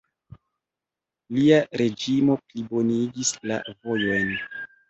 Lia 1.35 1.59
reĝimo 1.81 2.39
plibonigis 2.47 3.33
la 3.53 3.63
vojojn. 3.71 4.35